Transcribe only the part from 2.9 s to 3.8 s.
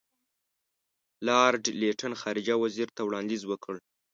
ته وړاندیز وکړ.